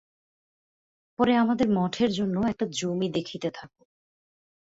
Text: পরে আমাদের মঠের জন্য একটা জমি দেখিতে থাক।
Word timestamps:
পরে 1.19 1.33
আমাদের 1.35 1.67
মঠের 1.69 2.11
জন্য 2.11 2.35
একটা 2.47 2.65
জমি 2.71 3.07
দেখিতে 3.11 3.49
থাক। 3.51 3.71